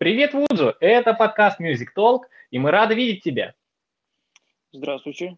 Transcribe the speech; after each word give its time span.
Привет, 0.00 0.32
Вуджу! 0.32 0.74
Это 0.80 1.12
подкаст 1.12 1.60
Music 1.60 1.88
Talk, 1.94 2.20
и 2.50 2.58
мы 2.58 2.70
рады 2.70 2.94
видеть 2.94 3.22
тебя. 3.22 3.52
Здравствуйте. 4.72 5.36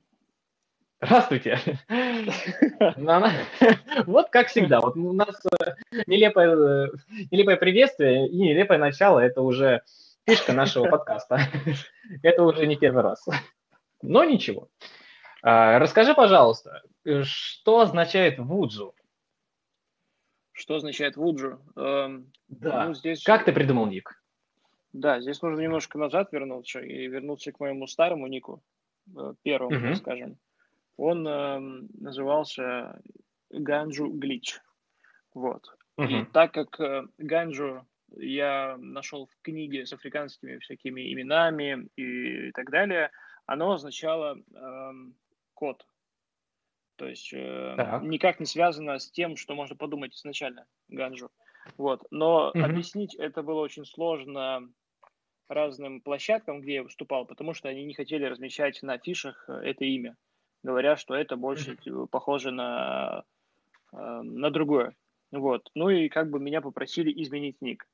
Здравствуйте. 1.01 1.59
Вот 4.07 4.31
как 4.31 4.47
всегда, 4.47 4.81
вот 4.81 4.97
у 4.97 5.13
нас 5.13 5.45
э, 5.47 5.75
нелепое, 6.07 6.93
нелепое 7.33 7.57
приветствие 7.57 8.29
и 8.29 8.37
нелепое 8.37 8.79
начало– 8.79 9.19
это 9.19 9.43
уже 9.43 9.83
фишка 10.29 10.53
нашего 10.53 10.89
подкаста. 10.89 11.41
Это 12.23 12.45
уже 12.45 12.69
не 12.69 12.77
первый 12.77 13.03
раз. 13.03 13.27
Но 14.01 14.23
ничего. 14.23 14.69
А, 15.43 15.81
расскажи, 15.81 16.15
пожалуйста, 16.15 16.83
что 17.25 17.81
означает 17.81 18.39
вуджу? 18.39 18.95
Что 20.53 20.77
означает 20.77 21.17
вуджу? 21.17 21.59
Эм, 21.75 22.33
да. 22.47 22.87
Ну, 22.87 22.95
здесь... 22.95 23.25
Как 23.25 23.45
ты 23.45 23.53
придумал 23.53 23.87
ник? 23.87 24.22
Да, 24.93 25.21
здесь 25.21 25.41
нужно 25.43 25.61
немножко 25.61 25.99
назад 25.99 26.33
вернуться 26.33 26.81
и 26.81 27.07
вернуться 27.07 27.53
к 27.53 27.61
моему 27.61 27.87
старому 27.87 28.27
нику, 28.27 28.63
э, 29.17 29.35
первому, 29.43 29.75
uh-huh. 29.75 29.97
скажем. 29.97 30.37
Он 30.97 31.27
э, 31.27 31.59
назывался 31.99 33.01
Ганджу 33.51 34.09
Глич. 34.09 34.61
Вот. 35.35 35.67
Uh-huh. 35.99 36.23
И 36.23 36.25
так 36.27 36.53
как 36.53 36.79
э, 36.81 37.07
Ганджу 37.19 37.87
я 38.17 38.77
нашел 38.79 39.27
в 39.27 39.43
книге 39.43 39.87
с 39.87 39.93
африканскими 39.95 40.59
всякими 40.59 41.13
именами 41.13 41.89
и 41.97 42.53
так 42.53 42.71
далее, 42.71 43.11
оно 43.47 43.73
означало 43.73 44.37
э, 44.37 44.93
кот. 45.55 45.87
То 46.97 47.09
есть 47.09 47.33
э, 47.33 48.01
никак 48.03 48.41
не 48.41 48.47
связано 48.47 48.99
с 48.99 49.11
тем, 49.11 49.37
что 49.37 49.55
можно 49.55 49.75
подумать 49.75 50.15
изначально 50.15 50.67
Ганджу. 50.89 51.31
Вот. 51.79 52.05
Но 52.11 52.53
mm-hmm. 52.55 52.63
объяснить 52.63 53.15
это 53.15 53.43
было 53.43 53.61
очень 53.61 53.87
сложно 53.87 54.69
разным 55.55 56.01
площадкам, 56.01 56.61
где 56.61 56.75
я 56.75 56.83
выступал, 56.83 57.27
потому 57.27 57.55
что 57.55 57.69
они 57.69 57.85
не 57.85 57.95
хотели 57.95 58.25
размещать 58.25 58.83
на 58.83 58.95
афишах 58.95 59.45
э, 59.49 59.53
это 59.65 59.85
имя, 59.85 60.17
говоря, 60.63 60.97
что 60.97 61.15
это 61.15 61.37
больше 61.37 61.73
mm-hmm. 61.73 62.09
похоже 62.09 62.51
на, 62.51 63.25
э, 63.93 63.97
на 63.97 64.51
другое. 64.51 64.95
Вот. 65.31 65.71
Ну 65.75 65.89
и 65.89 66.09
как 66.09 66.31
бы 66.31 66.39
меня 66.39 66.61
попросили 66.61 67.13
изменить 67.23 67.61
ник. 67.61 67.87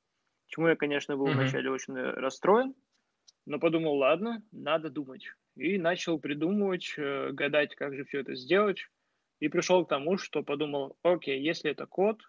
Чему 0.46 0.68
я, 0.68 0.76
конечно, 0.76 1.16
был 1.16 1.28
mm-hmm. 1.28 1.34
вначале 1.34 1.70
очень 1.70 1.94
расстроен, 1.94 2.74
но 3.46 3.58
подумал, 3.58 3.96
ладно, 3.96 4.42
надо 4.52 4.90
думать. 4.90 5.26
И 5.56 5.78
начал 5.78 6.18
придумывать, 6.18 6.94
э, 6.96 7.30
гадать, 7.32 7.74
как 7.74 7.94
же 7.94 8.04
все 8.04 8.20
это 8.20 8.34
сделать. 8.34 8.86
И 9.40 9.48
пришел 9.48 9.84
к 9.84 9.88
тому, 9.88 10.18
что 10.18 10.42
подумал, 10.42 10.96
окей, 11.02 11.40
если 11.40 11.70
это 11.70 11.86
кот, 11.86 12.20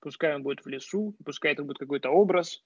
пускай 0.00 0.34
он 0.34 0.42
будет 0.42 0.64
в 0.64 0.68
лесу, 0.68 1.16
пускай 1.24 1.52
это 1.52 1.62
будет 1.62 1.78
какой-то 1.78 2.10
образ. 2.10 2.62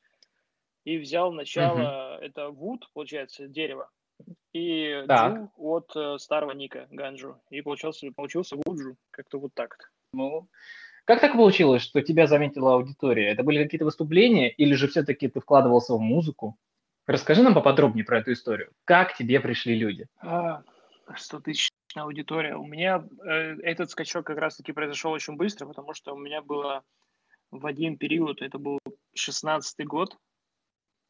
И 0.84 0.98
взял 0.98 1.32
начало, 1.32 1.78
mm-hmm. 1.78 2.24
это 2.26 2.50
вуд, 2.50 2.90
получается, 2.92 3.48
дерево, 3.48 3.90
и 4.52 5.04
так. 5.08 5.34
джу 5.34 5.50
от 5.56 5.96
э, 5.96 6.18
старого 6.18 6.52
ника 6.52 6.86
Ганджу. 6.90 7.40
И 7.50 7.60
получился, 7.62 8.10
получился 8.12 8.56
вуджу, 8.56 8.96
как-то 9.10 9.38
вот 9.38 9.54
так. 9.54 9.90
Ну, 10.12 10.48
как 11.04 11.20
так 11.20 11.32
получилось, 11.32 11.82
что 11.82 12.00
тебя 12.00 12.26
заметила 12.26 12.74
аудитория? 12.74 13.30
Это 13.30 13.42
были 13.42 13.62
какие-то 13.62 13.84
выступления 13.84 14.50
или 14.50 14.74
же 14.74 14.88
все-таки 14.88 15.28
ты 15.28 15.40
вкладывался 15.40 15.94
в 15.94 16.00
музыку? 16.00 16.56
Расскажи 17.06 17.42
нам 17.42 17.52
поподробнее 17.52 18.04
про 18.04 18.20
эту 18.20 18.32
историю. 18.32 18.70
Как 18.84 19.14
тебе 19.14 19.40
пришли 19.40 19.74
люди? 19.74 20.06
А, 20.18 20.62
100 21.14 21.40
тысяч 21.40 21.68
аудитория. 21.94 22.56
У 22.56 22.66
меня 22.66 23.04
э, 23.26 23.56
этот 23.62 23.90
скачок 23.90 24.26
как 24.26 24.38
раз-таки 24.38 24.72
произошел 24.72 25.12
очень 25.12 25.36
быстро, 25.36 25.66
потому 25.66 25.92
что 25.92 26.14
у 26.14 26.18
меня 26.18 26.40
было 26.40 26.82
в 27.50 27.66
один 27.66 27.98
период, 27.98 28.40
это 28.40 28.58
был 28.58 28.78
16 29.14 29.86
год, 29.86 30.16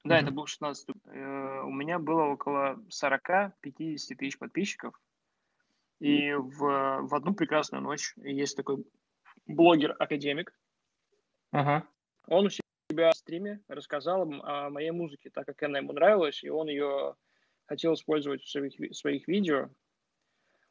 да, 0.05 0.19
mm-hmm. 0.19 0.23
это 0.23 0.31
был 0.31 0.47
16 0.47 0.89
э, 1.07 1.61
у 1.63 1.71
меня 1.71 1.99
было 1.99 2.25
около 2.25 2.79
40-50 2.89 3.53
тысяч 3.63 4.39
подписчиков, 4.39 5.01
и 6.01 6.33
в, 6.33 6.59
в 7.03 7.15
одну 7.15 7.35
прекрасную 7.35 7.83
ночь 7.83 8.15
есть 8.17 8.57
такой 8.57 8.85
блогер-академик, 9.47 10.55
uh-huh. 11.55 11.83
он 12.27 12.47
у 12.47 12.51
себя 12.51 13.13
в 13.13 13.17
стриме 13.17 13.61
рассказал 13.69 14.23
о 14.43 14.71
моей 14.71 14.91
музыке, 14.91 15.31
так 15.31 15.47
как 15.47 15.63
она 15.63 15.79
ему 15.79 15.93
нравилась, 15.93 16.43
и 16.45 16.51
он 16.51 16.69
ее 16.69 17.15
хотел 17.67 17.95
использовать 17.95 18.43
в 18.43 18.51
своих, 18.51 18.79
в 18.79 18.95
своих 18.95 19.27
видео, 19.29 19.71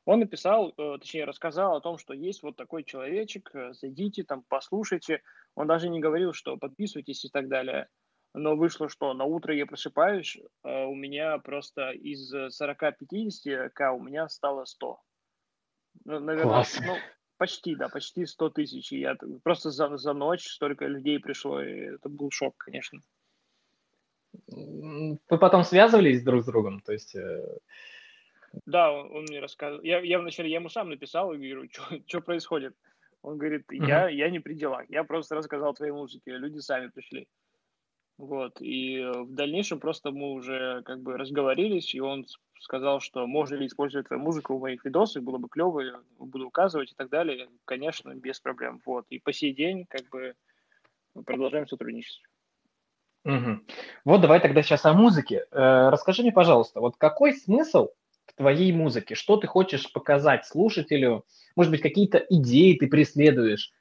он 0.06 0.20
написал, 0.20 0.74
э, 0.78 0.98
точнее, 1.00 1.26
рассказал 1.26 1.78
о 1.78 1.82
том, 1.82 1.98
что 1.98 2.14
есть 2.14 2.44
вот 2.44 2.58
такой 2.58 2.84
человечек, 2.84 3.50
э, 3.54 3.74
зайдите 3.74 4.24
там, 4.24 4.44
послушайте. 4.50 5.22
Он 5.56 5.66
даже 5.66 5.88
не 5.88 6.02
говорил, 6.02 6.34
что 6.34 6.58
подписывайтесь 6.58 7.24
и 7.24 7.30
так 7.30 7.48
далее. 7.48 7.88
Но 8.34 8.56
вышло, 8.56 8.90
что 8.90 9.14
на 9.14 9.26
утро 9.26 9.54
я 9.54 9.66
просыпаюсь, 9.66 10.38
э, 10.64 10.86
у 10.86 10.96
меня 10.96 11.38
просто 11.38 11.92
из 11.92 12.34
40-50 12.34 13.70
к 13.70 13.92
у 13.92 14.02
меня 14.02 14.28
стало 14.28 14.66
100. 14.66 15.00
Ну, 16.06 16.20
наверное, 16.20 16.54
Класс. 16.54 16.80
ну, 16.84 16.96
почти, 17.38 17.76
да, 17.76 17.90
почти 17.90 18.26
100 18.26 18.50
тысяч. 18.50 18.92
И 18.92 19.00
я 19.00 19.16
просто 19.44 19.70
за, 19.70 19.98
за 19.98 20.14
ночь 20.14 20.48
столько 20.48 20.88
людей 20.88 21.20
пришло, 21.20 21.62
и 21.62 21.96
это 21.96 22.10
был 22.10 22.32
шок, 22.32 22.58
конечно. 22.58 23.00
Вы 24.48 25.20
потом 25.28 25.64
связывались 25.64 26.24
друг 26.24 26.42
с 26.42 26.46
другом? 26.48 26.82
То 26.82 26.94
есть 26.94 27.16
да, 28.66 28.92
он 28.92 29.24
мне 29.24 29.40
рассказывал. 29.40 29.84
Я, 29.84 30.00
я 30.00 30.20
вначале 30.20 30.50
я 30.50 30.58
ему 30.58 30.70
сам 30.70 30.90
написал 30.90 31.34
и 31.34 31.38
говорю, 31.38 31.70
что 32.08 32.22
происходит. 32.22 32.76
Он 33.22 33.38
говорит, 33.38 33.66
я, 33.72 34.10
я 34.10 34.30
не 34.30 34.40
при 34.40 34.54
делах, 34.54 34.86
я 34.90 35.06
просто 35.06 35.36
рассказал 35.36 35.74
твоей 35.74 35.94
музыке, 35.94 36.32
люди 36.32 36.60
сами 36.60 36.88
пришли. 36.88 37.28
Вот, 38.18 38.62
и 38.62 39.04
в 39.04 39.34
дальнейшем 39.34 39.80
просто 39.80 40.12
мы 40.12 40.34
уже 40.34 40.84
как 40.84 41.02
бы 41.02 41.18
разговорились, 41.18 41.96
и 41.96 42.00
он 42.00 42.26
сказал, 42.60 43.00
что 43.00 43.26
можно 43.28 43.56
ли 43.56 43.68
использовать 43.68 44.08
твою 44.08 44.22
музыку 44.22 44.56
в 44.56 44.62
моих 44.62 44.86
видосах, 44.86 45.24
было 45.24 45.38
бы 45.38 45.50
клево, 45.50 45.82
я 45.82 46.00
буду 46.20 46.48
указывать 46.48 46.92
и 46.92 46.96
так 46.96 47.10
далее. 47.10 47.50
Конечно, 47.66 48.14
без 48.14 48.40
проблем. 48.40 48.82
Вот, 48.86 49.06
и 49.10 49.20
по 49.20 49.34
сей 49.34 49.54
день 49.54 49.86
как 49.90 50.08
бы 50.10 50.36
продолжаем 51.26 51.68
сотрудничество. 51.68 52.26
Угу. 53.26 53.60
Вот 54.06 54.22
давай 54.22 54.40
тогда 54.42 54.62
сейчас 54.62 54.86
о 54.86 54.94
музыке. 54.94 55.46
Э, 55.52 55.90
расскажи 55.90 56.24
мне, 56.24 56.32
пожалуйста, 56.32 56.82
вот 56.82 56.98
какой 56.98 57.34
смысл 57.34 57.90
в 58.26 58.34
твоей 58.34 58.72
музыке? 58.74 59.16
Что 59.16 59.38
ты 59.38 59.48
хочешь 59.48 59.92
показать 59.92 60.46
слушателю? 60.46 61.26
Может 61.56 61.72
быть, 61.72 61.82
какие-то 61.82 62.18
идеи 62.30 62.78
ты 62.78 62.88
преследуешь? 62.88 63.72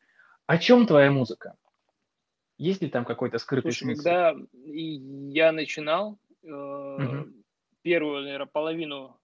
О 0.47 0.59
чем 0.59 0.87
твоя 0.87 1.11
музыка? 1.11 1.55
Есть 2.63 2.81
ли 2.81 2.89
там 2.89 3.05
какой-то 3.05 3.39
скрытый 3.39 3.73
Слушай, 3.73 3.97
смысл? 3.97 4.03
Когда 4.05 4.37
я 4.65 5.51
начинал, 5.51 6.17
э, 6.45 6.47
угу. 6.47 7.33
первую, 7.83 8.23
наверное, 8.23 8.47
половину, 8.47 9.17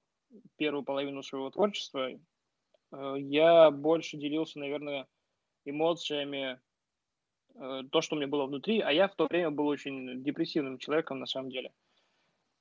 первую 0.57 0.83
половину 0.83 1.23
своего 1.23 1.49
творчества, 1.49 2.11
э, 2.11 3.15
я 3.21 3.71
больше 3.71 4.17
делился, 4.17 4.59
наверное, 4.59 5.07
эмоциями, 5.65 6.59
э, 7.55 7.83
то, 7.93 8.01
что 8.01 8.17
у 8.17 8.19
меня 8.19 8.27
было 8.27 8.47
внутри, 8.47 8.81
а 8.81 8.91
я 8.91 9.07
в 9.07 9.15
то 9.15 9.29
время 9.31 9.53
был 9.53 9.69
очень 9.69 10.21
депрессивным 10.25 10.79
человеком, 10.79 11.21
на 11.21 11.27
самом 11.27 11.51
деле. 11.51 11.71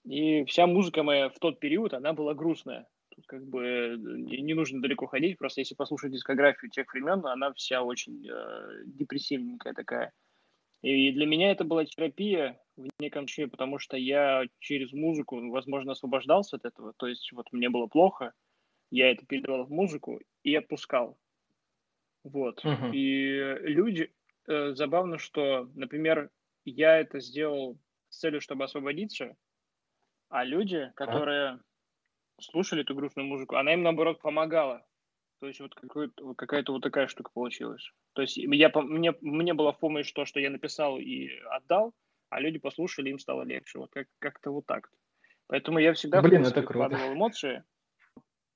И 0.05 0.45
вся 0.45 0.67
музыка 0.67 1.01
моя 1.01 1.29
в 1.29 1.39
тот 1.39 1.59
период, 1.59 1.95
она 1.95 2.13
была 2.13 2.35
грустная. 2.35 2.87
Тут 3.15 3.25
как 3.25 3.43
бы 3.47 3.95
не 3.97 4.53
нужно 4.53 4.79
далеко 4.79 5.07
ходить, 5.07 5.39
просто 5.39 5.61
если 5.61 5.73
послушать 5.73 6.11
дискографию 6.11 6.69
тех 6.69 6.93
времен, 6.93 7.25
она 7.25 7.51
вся 7.53 7.81
очень 7.81 8.27
э, 8.29 8.83
депрессивненькая 8.85 9.73
такая. 9.73 10.13
И 10.81 11.11
для 11.11 11.25
меня 11.25 11.51
это 11.51 11.63
была 11.63 11.85
терапия 11.85 12.59
в 12.75 12.87
неком 12.99 13.25
ключе, 13.25 13.47
потому 13.47 13.79
что 13.79 13.97
я 13.97 14.43
через 14.59 14.93
музыку, 14.93 15.49
возможно, 15.49 15.93
освобождался 15.93 16.57
от 16.57 16.65
этого. 16.65 16.93
То 16.97 17.07
есть 17.07 17.31
вот 17.31 17.51
мне 17.51 17.69
было 17.69 17.87
плохо, 17.87 18.33
я 18.91 19.11
это 19.11 19.25
передавал 19.25 19.65
в 19.65 19.71
музыку 19.71 20.19
и 20.43 20.55
отпускал. 20.55 21.17
Вот. 22.23 22.63
Uh-huh. 22.63 22.91
И 22.93 23.39
люди, 23.69 24.13
э, 24.47 24.73
забавно, 24.73 25.17
что, 25.17 25.69
например, 25.75 26.29
я 26.65 26.97
это 26.99 27.19
сделал 27.19 27.77
с 28.09 28.19
целью, 28.19 28.41
чтобы 28.41 28.65
освободиться, 28.65 29.35
а 30.29 30.43
люди, 30.43 30.91
которые 30.95 31.47
а? 31.47 31.59
слушали 32.39 32.81
эту 32.81 32.95
грустную 32.95 33.27
музыку, 33.27 33.55
она 33.55 33.73
им, 33.73 33.83
наоборот, 33.83 34.19
помогала. 34.21 34.85
То 35.39 35.47
есть 35.47 35.59
вот 35.59 35.75
какая-то 35.75 36.71
вот 36.73 36.81
такая 36.81 37.07
штука 37.07 37.31
получилась. 37.33 37.91
То 38.13 38.23
есть 38.23 38.37
я, 38.37 38.71
мне, 38.73 39.13
мне 39.21 39.53
было 39.53 39.71
в 39.71 39.79
помощь 39.79 40.11
то, 40.11 40.25
что 40.25 40.39
я 40.39 40.49
написал 40.49 40.97
и 40.97 41.29
отдал, 41.51 41.93
а 42.29 42.39
люди 42.39 42.57
послушали, 42.57 43.09
им 43.09 43.19
стало 43.19 43.43
легче. 43.43 43.77
Вот 43.79 43.91
как, 43.91 44.07
как-то 44.19 44.51
вот 44.51 44.65
так. 44.65 44.89
Поэтому 45.47 45.79
я 45.79 45.93
всегда 45.93 46.21
Блин, 46.21 46.43
это 46.43 46.63
круто. 46.63 47.13
эмоции. 47.13 47.63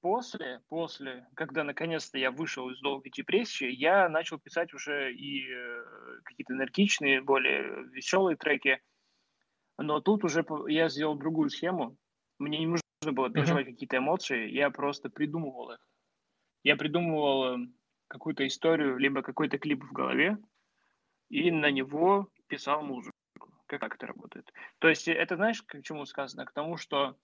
После, 0.01 0.61
после, 0.67 1.27
когда 1.35 1.63
наконец-то 1.63 2.17
я 2.17 2.31
вышел 2.31 2.71
из 2.71 2.81
долгой 2.81 3.11
депрессии, 3.11 3.69
я 3.69 4.09
начал 4.09 4.39
писать 4.39 4.73
уже 4.73 5.13
и 5.13 5.47
э, 5.47 5.83
какие-то 6.23 6.53
энергичные, 6.53 7.21
более 7.21 7.83
веселые 7.91 8.35
треки. 8.35 8.81
Но 9.77 10.01
тут 10.01 10.23
уже 10.23 10.43
я 10.67 10.89
сделал 10.89 11.15
другую 11.15 11.51
схему. 11.51 11.97
Мне 12.39 12.57
не 12.57 12.65
нужно 12.65 12.81
было 13.11 13.29
переживать 13.29 13.67
uh-huh. 13.67 13.71
какие-то 13.71 13.97
эмоции, 13.97 14.49
я 14.49 14.71
просто 14.71 15.11
придумывал 15.11 15.73
их. 15.73 15.90
Я 16.63 16.75
придумывал 16.75 17.53
эм, 17.53 17.75
какую-то 18.07 18.45
историю, 18.45 18.97
либо 18.97 19.21
какой-то 19.21 19.57
клип 19.57 19.83
в 19.83 19.91
голове, 19.91 20.37
и 21.29 21.49
на 21.49 21.71
него 21.71 22.29
писал 22.47 22.83
музыку. 22.83 23.15
Как 23.67 23.95
это 23.95 24.05
работает? 24.05 24.51
То 24.79 24.89
есть 24.89 25.07
это, 25.07 25.37
знаешь, 25.37 25.61
к 25.61 25.81
чему 25.81 26.05
сказано? 26.05 26.45
К 26.45 26.51
тому, 26.51 26.75
что 26.75 27.15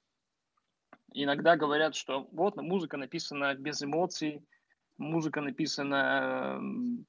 иногда 1.14 1.58
говорят, 1.58 1.94
что 1.96 2.28
вот 2.32 2.56
музыка 2.56 2.98
написана 2.98 3.54
без 3.54 3.84
эмоций, 3.84 4.46
музыка 4.98 5.42
написана 5.42 6.62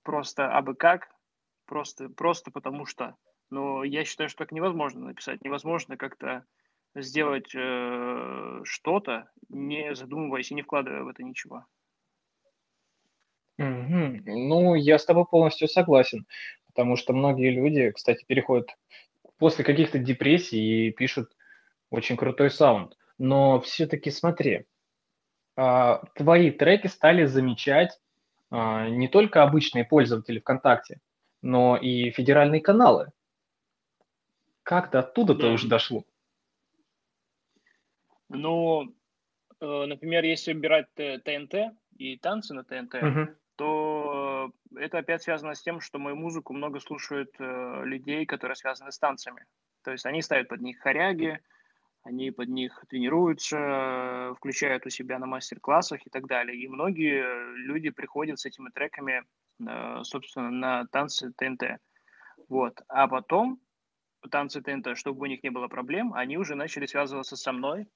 просто 0.03 0.51
абы 0.51 0.75
как, 0.75 1.09
просто, 1.67 2.09
просто 2.09 2.51
потому 2.51 2.85
что. 2.85 3.17
Но 3.51 3.85
я 3.85 4.05
считаю, 4.05 4.29
что 4.29 4.39
так 4.39 4.53
невозможно 4.53 5.07
написать. 5.07 5.43
Невозможно 5.43 5.97
как-то 5.97 6.45
сделать 6.95 7.55
э, 7.55 8.61
что-то, 8.65 9.31
не 9.49 9.95
задумываясь 9.95 10.51
и 10.51 10.55
не 10.55 10.63
вкладывая 10.63 11.05
в 11.05 11.09
это 11.09 11.23
ничего. 11.23 11.65
Угу. 13.88 14.23
Ну, 14.26 14.75
я 14.75 14.99
с 14.99 15.05
тобой 15.05 15.25
полностью 15.25 15.69
согласен, 15.69 16.26
потому 16.67 16.96
что 16.96 17.12
многие 17.12 17.50
люди, 17.50 17.90
кстати, 17.90 18.25
переходят 18.26 18.69
после 19.38 19.64
каких-то 19.64 19.99
депрессий 19.99 20.88
и 20.88 20.93
пишут 20.93 21.31
очень 21.90 22.17
крутой 22.17 22.50
саунд. 22.50 22.96
Но 23.19 23.61
все-таки 23.61 24.11
смотри, 24.11 24.67
а, 25.56 26.02
твои 26.14 26.50
треки 26.50 26.87
стали 26.87 27.25
замечать 27.25 27.99
а, 28.50 28.88
не 28.88 29.08
только 29.08 29.43
обычные 29.43 29.85
пользователи 29.85 30.38
ВКонтакте, 30.38 31.00
но 31.43 31.76
и 31.76 32.11
федеральные 32.11 32.61
каналы. 32.61 33.11
Как 34.62 34.91
то 34.91 34.99
оттуда-то 35.00 35.43
да. 35.43 35.52
уже 35.52 35.67
дошло? 35.67 36.05
Ну, 38.29 38.94
э, 39.61 39.84
например, 39.87 40.25
если 40.25 40.52
убирать 40.52 40.88
ТНТ 40.94 41.75
и 41.96 42.19
танцы 42.19 42.52
на 42.52 42.64
ТНТ, 42.64 42.94
угу. 42.96 43.34
То 43.58 44.52
это 44.76 44.99
опять 44.99 45.25
связано 45.25 45.55
с 45.55 45.62
тем, 45.62 45.81
что 45.81 45.99
мою 45.99 46.14
музыку 46.14 46.52
много 46.52 46.78
слушают 46.78 47.34
э, 47.40 47.82
людей, 47.84 48.25
которые 48.25 48.55
связаны 48.55 48.93
с 48.93 48.99
танцами. 49.00 49.44
То 49.82 49.90
есть 49.90 50.06
они 50.06 50.22
ставят 50.22 50.49
под 50.49 50.60
них 50.60 50.78
хоряги, 50.78 51.40
они 52.05 52.31
под 52.31 52.49
них 52.50 52.84
тренируются, 52.88 54.32
включают 54.37 54.87
у 54.87 54.90
себя 54.90 55.19
на 55.19 55.26
мастер-классах 55.26 56.06
и 56.06 56.10
так 56.10 56.26
далее. 56.26 56.56
И 56.56 56.69
многие 56.69 57.56
люди 57.56 57.90
приходят 57.90 58.38
с 58.38 58.46
этими 58.46 58.70
треками, 58.70 59.25
э, 59.60 60.05
собственно, 60.05 60.50
на 60.50 60.87
танцы 60.87 61.32
ТНТ. 61.32 61.81
Вот. 62.49 62.81
А 62.87 63.08
потом 63.08 63.60
танцы 64.31 64.62
ТНТ, 64.62 64.96
чтобы 64.96 65.22
у 65.22 65.26
них 65.26 65.43
не 65.43 65.50
было 65.50 65.66
проблем, 65.66 66.14
они 66.14 66.38
уже 66.38 66.55
начали 66.55 66.87
связываться 66.87 67.34
со 67.37 67.50
мной, 67.50 67.88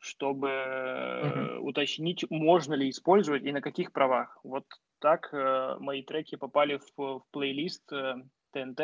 чтобы 0.00 0.48
uh-huh. 0.48 1.58
уточнить, 1.58 2.24
можно 2.30 2.74
ли 2.74 2.88
использовать 2.88 3.44
и 3.44 3.52
на 3.52 3.60
каких 3.60 3.92
правах. 3.92 4.38
Вот 4.42 4.64
так 4.98 5.28
э, 5.32 5.76
мои 5.78 6.02
треки 6.02 6.36
попали 6.36 6.78
в, 6.78 6.96
в 6.96 7.22
плейлист 7.30 7.92
э, 7.92 8.14
ТНТ. 8.52 8.80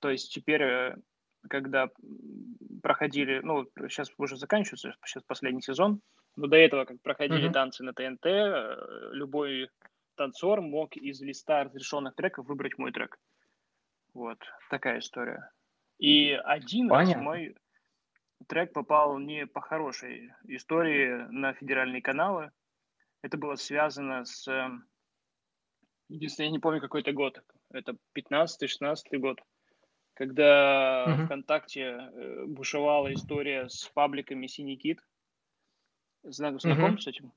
То 0.00 0.10
есть 0.10 0.32
теперь, 0.34 0.62
э, 0.62 0.96
когда 1.48 1.88
проходили, 2.82 3.40
ну, 3.42 3.66
сейчас 3.88 4.10
уже 4.18 4.36
заканчивается, 4.36 4.94
сейчас 5.06 5.22
последний 5.22 5.62
сезон, 5.62 6.02
но 6.36 6.48
до 6.48 6.56
этого, 6.56 6.84
как 6.84 7.00
проходили 7.00 7.48
uh-huh. 7.48 7.52
танцы 7.52 7.82
на 7.82 7.94
ТНТ, 7.94 8.26
э, 8.26 8.76
любой 9.12 9.70
танцор 10.16 10.60
мог 10.60 10.96
из 10.96 11.20
листа 11.22 11.64
разрешенных 11.64 12.14
треков 12.14 12.46
выбрать 12.46 12.76
мой 12.76 12.92
трек. 12.92 13.18
Вот, 14.12 14.38
такая 14.68 14.98
история. 14.98 15.50
И 15.98 16.32
один 16.32 16.88
Понятно. 16.88 17.14
раз 17.14 17.22
мой 17.22 17.56
трек 18.46 18.72
попал 18.72 19.18
не 19.18 19.46
по 19.46 19.60
хорошей 19.60 20.32
истории 20.44 21.26
на 21.30 21.52
федеральные 21.52 22.02
каналы. 22.02 22.50
Это 23.22 23.36
было 23.36 23.56
связано 23.56 24.24
с... 24.24 24.46
Единственное, 26.08 26.48
я 26.48 26.52
не 26.52 26.58
помню 26.58 26.80
какой-то 26.80 27.12
год. 27.12 27.42
Это 27.70 27.96
15-16 28.16 28.96
год. 29.18 29.40
Когда 30.14 31.04
uh-huh. 31.06 31.26
ВКонтакте 31.26 31.82
э, 31.82 32.44
бушевала 32.46 33.12
история 33.12 33.68
с 33.68 33.90
пабликами 33.92 34.46
«Синий 34.46 34.76
кит». 34.76 35.00
Знаком 36.22 36.58
uh-huh. 36.58 36.98
с 36.98 37.06
этим? 37.06 37.32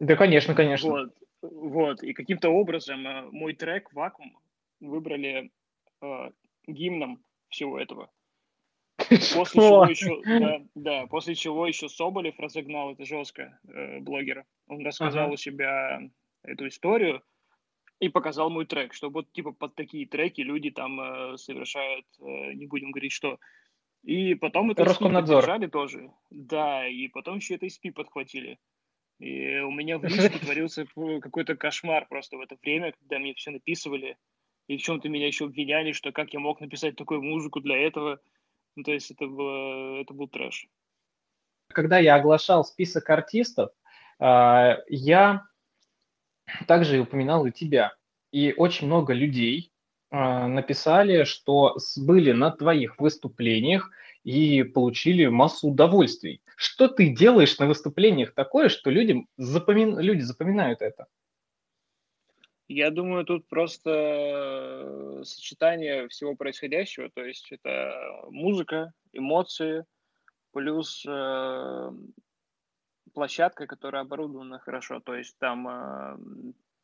Да, 0.00 0.16
конечно, 0.16 0.54
конечно. 0.54 0.90
Вот, 0.90 1.14
вот. 1.42 2.02
И 2.02 2.14
каким-то 2.14 2.48
образом 2.48 3.06
э, 3.06 3.22
мой 3.30 3.54
трек 3.54 3.92
«Вакуум» 3.92 4.38
выбрали 4.80 5.50
э, 6.00 6.30
гимном 6.66 7.22
всего 7.48 7.78
этого. 7.78 8.10
После 9.08 9.60
чего 9.60 9.84
еще, 9.86 10.22
да, 10.24 10.62
да, 10.74 11.06
после 11.06 11.34
чего 11.34 11.66
еще 11.66 11.88
Соболев 11.88 12.38
разогнал 12.38 12.92
это 12.92 13.04
жестко 13.04 13.58
э, 13.68 14.00
блогера. 14.00 14.44
Он 14.66 14.84
рассказал 14.84 15.24
ага. 15.26 15.34
у 15.34 15.36
себя 15.36 16.00
эту 16.42 16.68
историю 16.68 17.22
и 18.00 18.08
показал 18.08 18.50
мой 18.50 18.66
трек, 18.66 18.92
что 18.94 19.10
вот 19.10 19.30
типа 19.32 19.52
под 19.52 19.74
такие 19.74 20.06
треки 20.06 20.40
люди 20.40 20.70
там 20.70 21.00
э, 21.00 21.36
совершают, 21.36 22.06
э, 22.20 22.52
не 22.54 22.66
будем 22.66 22.90
говорить 22.90 23.12
что. 23.12 23.38
И 24.02 24.34
потом 24.34 24.70
это 24.70 24.84
поддержали 24.84 25.66
тоже. 25.66 26.10
Да, 26.30 26.86
и 26.86 27.08
потом 27.08 27.36
еще 27.36 27.54
это 27.54 27.66
SP 27.66 27.90
подхватили. 27.92 28.58
И 29.18 29.58
у 29.58 29.70
меня 29.70 29.98
в 29.98 30.04
личке 30.04 30.38
творился 30.40 30.86
какой-то 31.20 31.56
кошмар 31.56 32.06
просто 32.08 32.36
в 32.36 32.40
это 32.40 32.56
время, 32.60 32.92
когда 32.92 33.18
мне 33.18 33.34
все 33.34 33.50
написывали, 33.50 34.16
и 34.66 34.76
в 34.76 34.82
чем-то 34.82 35.08
меня 35.08 35.26
еще 35.26 35.46
обвиняли, 35.46 35.92
что 35.92 36.12
как 36.12 36.32
я 36.32 36.40
мог 36.40 36.60
написать 36.60 36.96
такую 36.96 37.22
музыку 37.22 37.60
для 37.60 37.76
этого. 37.76 38.20
Ну, 38.76 38.82
то 38.82 38.92
есть 38.92 39.10
это, 39.10 39.26
было, 39.26 40.00
это 40.00 40.14
был 40.14 40.28
трэш. 40.28 40.66
Когда 41.68 41.98
я 41.98 42.16
оглашал 42.16 42.64
список 42.64 43.08
артистов, 43.10 43.70
а, 44.18 44.78
я 44.88 45.46
также 46.66 47.00
упоминал 47.00 47.46
и 47.46 47.52
тебя. 47.52 47.94
И 48.32 48.52
очень 48.56 48.86
много 48.86 49.12
людей 49.12 49.72
а, 50.10 50.48
написали, 50.48 51.24
что 51.24 51.76
были 51.96 52.32
на 52.32 52.50
твоих 52.50 52.98
выступлениях 52.98 53.90
и 54.22 54.62
получили 54.62 55.26
массу 55.26 55.68
удовольствий. 55.68 56.40
Что 56.56 56.88
ты 56.88 57.08
делаешь 57.08 57.58
на 57.58 57.66
выступлениях 57.66 58.32
такое, 58.34 58.68
что 58.68 58.90
людям 58.90 59.28
запоми... 59.36 60.00
люди 60.00 60.20
запоминают 60.20 60.82
это? 60.82 61.06
Я 62.76 62.90
думаю, 62.90 63.24
тут 63.24 63.46
просто 63.46 63.90
э, 63.90 65.22
сочетание 65.22 66.08
всего 66.08 66.34
происходящего, 66.34 67.08
то 67.08 67.24
есть 67.24 67.52
это 67.52 67.94
музыка, 68.30 68.92
эмоции, 69.12 69.84
плюс 70.52 71.06
э, 71.06 71.90
площадка, 73.12 73.68
которая 73.68 74.02
оборудована 74.02 74.58
хорошо, 74.58 74.98
то 74.98 75.14
есть 75.14 75.38
там 75.38 75.68
э, 75.68 76.16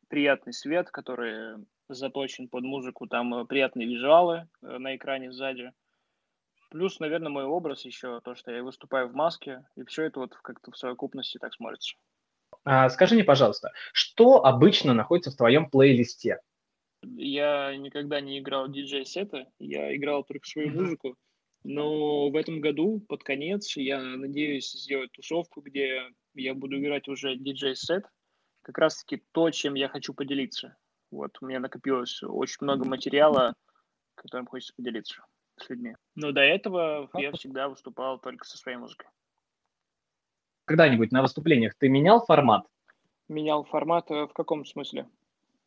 приятный 0.07 0.53
свет, 0.53 0.89
который 0.91 1.57
заточен 1.89 2.47
под 2.47 2.63
музыку, 2.63 3.05
там 3.07 3.35
э, 3.35 3.45
приятные 3.45 3.85
визуалы 3.85 4.47
э, 4.61 4.77
на 4.77 4.95
экране 4.95 5.33
сзади, 5.33 5.73
плюс, 6.69 7.01
наверное, 7.01 7.31
мой 7.31 7.43
образ 7.43 7.83
еще, 7.83 8.21
то, 8.21 8.33
что 8.33 8.49
я 8.51 8.63
выступаю 8.63 9.09
в 9.09 9.13
маске, 9.13 9.65
и 9.75 9.83
все 9.83 10.03
это 10.03 10.21
вот 10.21 10.35
как-то 10.35 10.71
в 10.71 10.77
совокупности 10.77 11.37
так 11.37 11.53
смотрится. 11.53 11.97
А, 12.63 12.89
скажи 12.89 13.15
мне, 13.15 13.23
пожалуйста, 13.23 13.71
что 13.93 14.45
обычно 14.45 14.93
находится 14.93 15.31
в 15.31 15.35
твоем 15.35 15.69
плейлисте? 15.69 16.39
Я 17.03 17.75
никогда 17.75 18.21
не 18.21 18.39
играл 18.39 18.67
диджей-сеты, 18.67 19.47
я 19.57 19.95
играл 19.95 20.23
только 20.23 20.45
свою 20.45 20.69
mm-hmm. 20.69 20.81
музыку. 20.81 21.15
Но 21.63 22.29
в 22.29 22.35
этом 22.35 22.59
году, 22.59 22.99
под 23.07 23.23
конец, 23.23 23.75
я 23.77 23.99
надеюсь 24.01 24.71
сделать 24.71 25.11
тусовку, 25.11 25.61
где 25.61 26.09
я 26.33 26.53
буду 26.53 26.79
играть 26.79 27.07
уже 27.07 27.35
диджей-сет. 27.35 28.05
Как 28.63 28.77
раз-таки 28.77 29.23
то, 29.31 29.49
чем 29.49 29.73
я 29.73 29.87
хочу 29.87 30.13
поделиться. 30.13 30.77
Вот, 31.11 31.37
у 31.41 31.47
меня 31.47 31.59
накопилось 31.59 32.21
очень 32.23 32.57
много 32.61 32.87
материала, 32.87 33.53
которым 34.15 34.45
хочется 34.45 34.73
поделиться 34.75 35.25
с 35.57 35.69
людьми. 35.69 35.95
Но 36.15 36.31
до 36.31 36.41
этого 36.41 37.09
я 37.15 37.31
всегда 37.31 37.69
выступал 37.69 38.19
только 38.19 38.45
со 38.45 38.57
своей 38.57 38.77
музыкой 38.77 39.09
когда-нибудь 40.71 41.11
на 41.11 41.21
выступлениях 41.21 41.73
ты 41.77 41.89
менял 41.89 42.25
формат? 42.25 42.65
Менял 43.27 43.65
формат 43.65 44.09
э, 44.09 44.25
в 44.25 44.33
каком 44.33 44.65
смысле? 44.65 45.05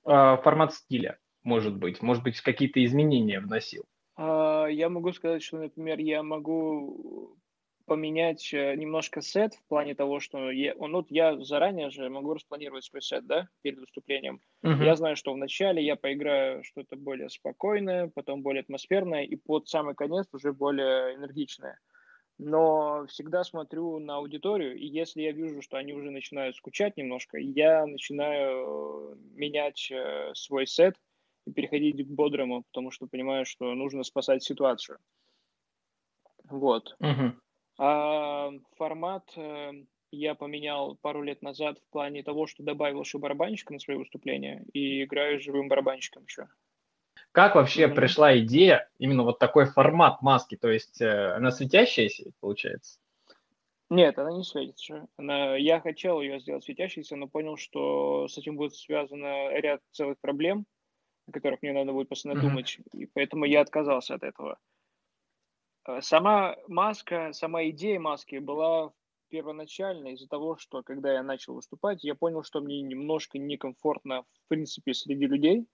А, 0.06 0.38
формат 0.38 0.72
стиля, 0.72 1.18
может 1.42 1.76
быть. 1.76 2.00
Может 2.00 2.22
быть, 2.22 2.40
какие-то 2.40 2.82
изменения 2.82 3.40
вносил. 3.40 3.84
А, 4.16 4.66
я 4.66 4.88
могу 4.88 5.12
сказать, 5.12 5.42
что, 5.42 5.58
например, 5.58 5.98
я 5.98 6.22
могу 6.22 7.36
поменять 7.84 8.54
э, 8.54 8.74
немножко 8.76 9.20
сет 9.20 9.52
в 9.52 9.68
плане 9.68 9.94
того, 9.94 10.20
что 10.20 10.50
я, 10.50 10.74
ну, 10.74 11.04
я 11.10 11.38
заранее 11.44 11.90
же 11.90 12.08
могу 12.08 12.32
распланировать 12.32 12.84
свой 12.84 13.02
сет, 13.02 13.26
да, 13.26 13.48
перед 13.60 13.78
выступлением. 13.78 14.40
Uh-huh. 14.64 14.82
Я 14.82 14.96
знаю, 14.96 15.16
что 15.16 15.34
вначале 15.34 15.84
я 15.84 15.96
поиграю 15.96 16.64
что-то 16.64 16.96
более 16.96 17.28
спокойное, 17.28 18.10
потом 18.14 18.40
более 18.40 18.62
атмосферное, 18.62 19.24
и 19.24 19.36
под 19.36 19.68
самый 19.68 19.94
конец 19.94 20.26
уже 20.32 20.54
более 20.54 21.14
энергичное 21.14 21.78
но 22.38 23.06
всегда 23.06 23.44
смотрю 23.44 23.98
на 23.98 24.16
аудиторию, 24.16 24.76
и 24.76 24.86
если 24.86 25.22
я 25.22 25.32
вижу, 25.32 25.62
что 25.62 25.76
они 25.76 25.92
уже 25.92 26.10
начинают 26.10 26.56
скучать 26.56 26.96
немножко, 26.96 27.38
я 27.38 27.86
начинаю 27.86 29.12
э, 29.12 29.16
менять 29.34 29.90
э, 29.90 30.32
свой 30.34 30.66
сет 30.66 30.96
и 31.46 31.52
переходить 31.52 32.06
к 32.06 32.10
бодрому, 32.10 32.64
потому 32.64 32.90
что 32.90 33.06
понимаю, 33.06 33.44
что 33.44 33.72
нужно 33.74 34.02
спасать 34.02 34.42
ситуацию. 34.42 34.98
Вот. 36.50 36.96
Uh-huh. 37.00 37.32
А 37.78 38.50
формат 38.76 39.32
э, 39.36 39.72
я 40.10 40.34
поменял 40.34 40.96
пару 40.96 41.22
лет 41.22 41.42
назад 41.42 41.78
в 41.78 41.90
плане 41.90 42.22
того, 42.22 42.46
что 42.46 42.62
добавил 42.62 43.00
еще 43.02 43.18
барабанщика 43.18 43.72
на 43.72 43.78
свои 43.78 43.96
выступления 43.96 44.64
и 44.72 45.04
играю 45.04 45.40
живым 45.40 45.68
барабанщиком 45.68 46.24
еще. 46.24 46.48
Как 47.34 47.56
вообще 47.56 47.86
mm-hmm. 47.86 47.94
пришла 47.96 48.38
идея, 48.38 48.88
именно 49.00 49.24
вот 49.24 49.40
такой 49.40 49.66
формат 49.66 50.22
маски, 50.22 50.56
то 50.56 50.70
есть 50.70 51.00
э, 51.00 51.32
она 51.34 51.50
светящаяся, 51.50 52.30
получается? 52.38 53.00
Нет, 53.90 54.16
она 54.20 54.30
не 54.30 54.44
светится. 54.44 55.08
Она... 55.16 55.56
Я 55.56 55.80
хотел 55.80 56.20
ее 56.20 56.38
сделать 56.38 56.62
светящейся, 56.62 57.16
но 57.16 57.26
понял, 57.26 57.56
что 57.56 58.28
с 58.28 58.38
этим 58.38 58.56
будет 58.56 58.76
связано 58.76 59.50
ряд 59.50 59.80
целых 59.90 60.20
проблем, 60.20 60.64
о 61.26 61.32
которых 61.32 61.60
мне 61.60 61.72
надо 61.72 61.90
будет 61.90 62.08
постоянно 62.08 62.38
mm-hmm. 62.38 62.42
думать, 62.42 62.78
и 62.92 63.06
поэтому 63.06 63.46
я 63.46 63.62
отказался 63.62 64.14
от 64.14 64.22
этого. 64.22 64.56
Э, 65.88 66.00
сама 66.02 66.54
маска, 66.68 67.32
сама 67.32 67.64
идея 67.64 67.98
маски 67.98 68.38
была 68.38 68.92
первоначально 69.28 70.14
из-за 70.14 70.28
того, 70.28 70.56
что 70.56 70.84
когда 70.84 71.12
я 71.12 71.24
начал 71.24 71.54
выступать, 71.54 72.04
я 72.04 72.14
понял, 72.14 72.44
что 72.44 72.60
мне 72.60 72.80
немножко 72.80 73.40
некомфортно 73.40 74.22
в 74.22 74.48
принципе 74.48 74.94
среди 74.94 75.26
людей. 75.26 75.66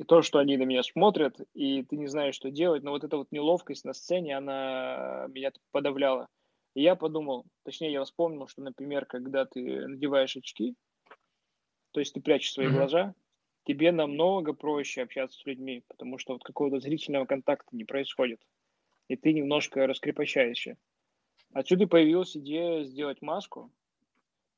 И 0.00 0.04
то, 0.04 0.22
что 0.22 0.38
они 0.38 0.56
на 0.56 0.62
меня 0.62 0.82
смотрят, 0.82 1.38
и 1.52 1.82
ты 1.82 1.98
не 1.98 2.06
знаешь, 2.06 2.34
что 2.34 2.50
делать, 2.50 2.82
но 2.82 2.92
вот 2.92 3.04
эта 3.04 3.18
вот 3.18 3.30
неловкость 3.32 3.84
на 3.84 3.92
сцене, 3.92 4.34
она 4.34 5.26
меня 5.28 5.52
подавляла. 5.72 6.26
И 6.72 6.80
я 6.80 6.96
подумал, 6.96 7.44
точнее, 7.64 7.92
я 7.92 8.02
вспомнил, 8.02 8.48
что, 8.48 8.62
например, 8.62 9.04
когда 9.04 9.44
ты 9.44 9.86
надеваешь 9.86 10.38
очки, 10.38 10.74
то 11.90 12.00
есть 12.00 12.14
ты 12.14 12.22
прячешь 12.22 12.52
свои 12.52 12.68
mm-hmm. 12.68 12.72
глаза, 12.72 13.14
тебе 13.64 13.92
намного 13.92 14.54
проще 14.54 15.02
общаться 15.02 15.38
с 15.38 15.44
людьми, 15.44 15.84
потому 15.86 16.16
что 16.16 16.32
вот 16.32 16.44
какого-то 16.44 16.80
зрительного 16.80 17.26
контакта 17.26 17.76
не 17.76 17.84
происходит. 17.84 18.40
И 19.08 19.16
ты 19.16 19.34
немножко 19.34 19.86
раскрепощаешься. 19.86 20.78
Отсюда 21.52 21.86
появилась 21.86 22.34
идея 22.34 22.84
сделать 22.84 23.20
маску, 23.20 23.70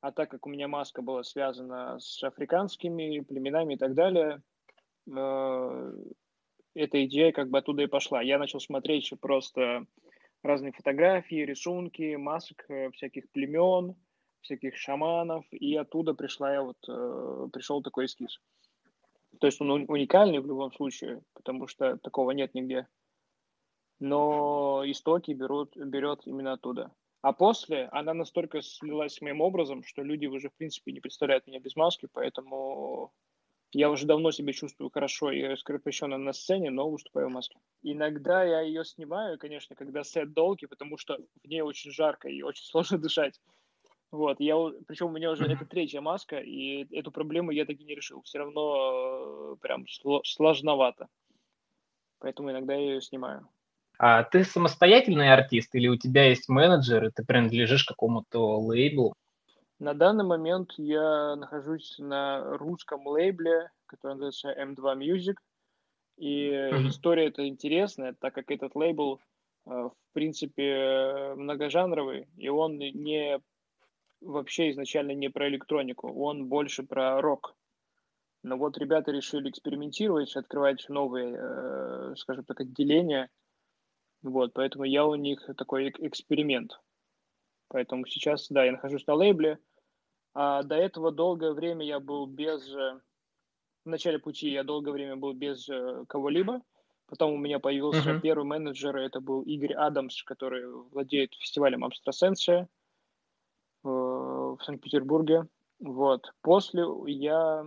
а 0.02 0.12
так 0.12 0.30
как 0.30 0.46
у 0.46 0.50
меня 0.50 0.68
маска 0.68 1.02
была 1.02 1.24
связана 1.24 1.98
с 1.98 2.22
африканскими 2.22 3.18
племенами 3.20 3.74
и 3.74 3.76
так 3.76 3.94
далее, 3.94 4.40
эта 5.06 7.04
идея 7.04 7.32
как 7.32 7.50
бы 7.50 7.58
оттуда 7.58 7.82
и 7.82 7.86
пошла. 7.86 8.22
Я 8.22 8.38
начал 8.38 8.60
смотреть 8.60 9.12
просто 9.20 9.86
разные 10.42 10.72
фотографии, 10.72 11.44
рисунки, 11.44 12.16
масок 12.16 12.64
э, 12.68 12.90
всяких 12.90 13.30
племен, 13.30 13.94
всяких 14.40 14.76
шаманов, 14.76 15.44
и 15.52 15.76
оттуда 15.76 16.14
пришла 16.14 16.52
я 16.52 16.62
вот, 16.62 16.78
э, 16.88 17.48
пришел 17.52 17.82
такой 17.82 18.06
эскиз. 18.06 18.40
То 19.38 19.46
есть 19.46 19.60
он 19.60 19.70
уникальный 19.88 20.40
в 20.40 20.46
любом 20.46 20.72
случае, 20.72 21.22
потому 21.34 21.68
что 21.68 21.96
такого 21.98 22.32
нет 22.32 22.54
нигде 22.54 22.86
но 24.02 24.82
истоки 24.84 25.30
берут, 25.30 25.76
берет 25.76 26.26
именно 26.26 26.54
оттуда. 26.54 26.90
А 27.22 27.32
после 27.32 27.88
она 27.92 28.12
настолько 28.12 28.60
слилась 28.60 29.14
с 29.14 29.20
моим 29.20 29.40
образом, 29.40 29.84
что 29.84 30.02
люди 30.02 30.26
уже, 30.26 30.48
в 30.48 30.54
принципе, 30.54 30.90
не 30.90 30.98
представляют 30.98 31.46
меня 31.46 31.60
без 31.60 31.76
маски, 31.76 32.08
поэтому 32.12 33.12
я 33.72 33.90
уже 33.90 34.06
давно 34.06 34.30
себя 34.30 34.52
чувствую 34.52 34.90
хорошо 34.90 35.30
и 35.30 35.42
раскрепощенно 35.42 36.18
на 36.18 36.32
сцене, 36.32 36.70
но 36.70 36.90
выступаю 36.90 37.28
в 37.28 37.32
маске. 37.32 37.58
Иногда 37.82 38.44
я 38.44 38.60
ее 38.60 38.84
снимаю, 38.84 39.38
конечно, 39.38 39.74
когда 39.74 40.04
сет 40.04 40.32
долгий, 40.32 40.66
потому 40.66 40.98
что 40.98 41.18
в 41.42 41.48
ней 41.48 41.62
очень 41.62 41.90
жарко 41.90 42.28
и 42.28 42.42
очень 42.42 42.64
сложно 42.70 42.98
дышать. 42.98 43.40
Вот, 44.10 44.40
я, 44.40 44.56
причем 44.86 45.06
у 45.06 45.12
меня 45.12 45.30
уже 45.30 45.46
это 45.46 45.64
третья 45.64 46.02
маска, 46.02 46.38
и 46.38 46.86
эту 46.94 47.10
проблему 47.10 47.50
я 47.50 47.64
таки 47.64 47.82
не 47.82 47.94
решил. 47.94 48.20
Все 48.22 48.40
равно 48.40 49.54
э, 49.54 49.56
прям 49.62 49.86
сложновато. 50.24 51.08
Поэтому 52.18 52.50
иногда 52.50 52.74
я 52.74 52.92
ее 52.92 53.00
снимаю. 53.00 53.48
А 53.98 54.22
ты 54.22 54.44
самостоятельный 54.44 55.32
артист 55.32 55.74
или 55.74 55.88
у 55.88 55.96
тебя 55.96 56.24
есть 56.24 56.48
менеджер, 56.48 57.04
и 57.06 57.10
ты 57.10 57.24
принадлежишь 57.24 57.84
какому-то 57.84 58.58
лейблу? 58.58 59.14
На 59.82 59.94
данный 59.94 60.24
момент 60.24 60.74
я 60.76 61.34
нахожусь 61.34 61.96
на 61.98 62.56
русском 62.56 63.04
лейбле, 63.04 63.72
который 63.86 64.12
называется 64.12 64.52
M2 64.52 64.96
Music. 64.96 65.34
И 66.18 66.50
mm-hmm. 66.50 66.88
история 66.88 67.26
эта 67.26 67.48
интересная, 67.48 68.12
так 68.12 68.32
как 68.32 68.52
этот 68.52 68.76
лейбл, 68.76 69.20
э, 69.66 69.70
в 69.70 69.92
принципе, 70.12 71.34
многожанровый, 71.34 72.28
и 72.36 72.48
он 72.48 72.78
не 72.78 73.40
вообще 74.20 74.70
изначально 74.70 75.12
не 75.12 75.30
про 75.30 75.48
электронику, 75.48 76.12
он 76.12 76.46
больше 76.46 76.84
про 76.84 77.20
рок. 77.20 77.56
Но 78.44 78.56
вот 78.56 78.78
ребята 78.78 79.10
решили 79.10 79.50
экспериментировать, 79.50 80.36
открывать 80.36 80.88
новые, 80.88 81.36
э, 81.36 82.14
скажем 82.16 82.44
так, 82.44 82.60
отделения– 82.60 83.28
вот, 84.22 84.52
поэтому 84.54 84.84
я 84.84 85.04
у 85.04 85.16
них 85.16 85.44
такой 85.56 85.92
эксперимент. 85.98 86.80
Поэтому 87.68 88.06
сейчас, 88.06 88.48
да, 88.48 88.64
я 88.64 88.72
нахожусь 88.72 89.06
на 89.06 89.14
лейбле. 89.14 89.58
А 90.34 90.62
до 90.62 90.74
этого 90.76 91.12
долгое 91.12 91.52
время 91.52 91.84
я 91.84 92.00
был 92.00 92.26
без... 92.26 92.68
Э, 92.74 93.00
в 93.84 93.88
начале 93.88 94.18
пути 94.18 94.50
я 94.50 94.64
долгое 94.64 94.92
время 94.92 95.16
был 95.16 95.32
без 95.32 95.68
э, 95.68 96.04
кого-либо. 96.08 96.62
Потом 97.06 97.32
у 97.32 97.36
меня 97.36 97.58
появился 97.58 98.12
uh-huh. 98.12 98.20
первый 98.20 98.44
менеджер, 98.44 98.96
это 98.96 99.20
был 99.20 99.42
Игорь 99.42 99.74
Адамс, 99.74 100.22
который 100.22 100.66
владеет 100.66 101.34
фестивалем 101.34 101.84
Абстрасенция 101.84 102.68
в 103.82 104.58
Санкт-Петербурге. 104.62 105.46
Вот. 105.80 106.32
После 106.40 106.84
я 107.06 107.66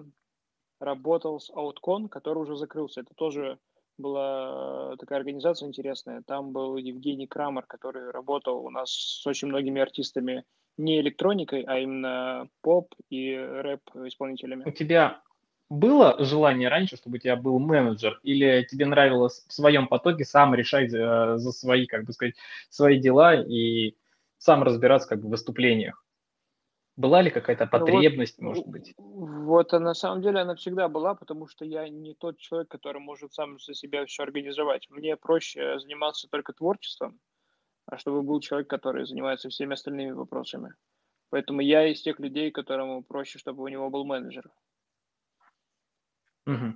работал 0.80 1.40
с 1.40 1.52
Outkon, 1.52 2.08
который 2.10 2.40
уже 2.40 2.56
закрылся. 2.56 3.02
Это 3.02 3.14
тоже 3.14 3.60
была 3.98 4.94
э, 4.94 4.98
такая 4.98 5.20
организация 5.20 5.68
интересная. 5.68 6.22
Там 6.24 6.52
был 6.52 6.78
Евгений 6.78 7.28
Крамер, 7.28 7.66
который 7.66 8.12
работал 8.12 8.66
у 8.66 8.70
нас 8.70 8.92
с 8.92 9.28
очень 9.28 9.48
многими 9.48 9.82
артистами 9.82 10.44
не 10.78 11.00
электроникой, 11.00 11.64
а 11.64 11.80
именно 11.80 12.50
поп 12.62 12.94
и 13.10 13.36
рэп 13.36 13.82
исполнителями. 14.06 14.64
У 14.66 14.72
тебя 14.72 15.22
было 15.70 16.16
желание 16.20 16.70
раньше, 16.70 16.98
чтобы 16.98 17.18
у 17.18 17.20
тебя 17.20 17.36
был 17.36 17.60
менеджер, 17.60 18.20
или 18.24 18.66
тебе 18.70 18.86
нравилось 18.86 19.46
в 19.48 19.54
своем 19.54 19.88
потоке 19.88 20.26
сам 20.26 20.54
решать 20.54 20.92
за, 20.92 21.00
э, 21.00 21.38
за 21.38 21.52
свои, 21.52 21.88
как 21.88 22.06
бы 22.06 22.14
сказать, 22.14 22.36
свои 22.70 23.00
дела 23.00 23.36
и 23.36 23.96
сам 24.38 24.64
разбираться 24.64 25.10
как 25.10 25.22
бы 25.22 25.28
в 25.28 25.32
выступлениях? 25.32 26.04
Была 26.98 27.22
ли 27.22 27.30
какая-то 27.30 27.68
потребность, 27.68 28.38
вот, 28.38 28.46
может 28.46 28.68
быть? 28.68 28.94
Вот, 28.98 29.74
а 29.74 29.80
на 29.80 29.94
самом 29.94 30.22
деле 30.22 30.40
она 30.40 30.56
всегда 30.56 30.88
была, 30.88 31.14
потому 31.14 31.46
что 31.48 31.66
я 31.66 31.90
не 31.90 32.14
тот 32.14 32.38
человек, 32.38 32.70
который 32.70 33.02
может 33.02 33.34
сам 33.34 33.60
за 33.60 33.74
себя 33.74 34.06
все 34.06 34.24
организовать. 34.24 34.88
Мне 34.90 35.18
проще 35.18 35.78
заниматься 35.80 36.30
только 36.30 36.54
творчеством, 36.54 37.20
а 37.88 37.98
чтобы 37.98 38.24
был 38.24 38.40
человек, 38.40 38.70
который 38.70 39.06
занимается 39.06 39.50
всеми 39.50 39.74
остальными 39.74 40.12
вопросами. 40.12 40.74
Поэтому 41.30 41.62
я 41.62 41.88
из 41.88 42.02
тех 42.02 42.20
людей, 42.20 42.52
которому 42.52 43.04
проще, 43.04 43.40
чтобы 43.40 43.64
у 43.64 43.68
него 43.68 43.90
был 43.90 44.06
менеджер. 44.06 44.50
Угу. 46.46 46.76